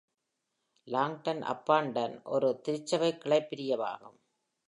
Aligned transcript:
Longdon-upon-Tern 0.87 2.23
ஒரு 2.23 2.61
திருச்சபைக் 2.63 3.21
கிளைப்பிரிவாகும். 3.23 4.17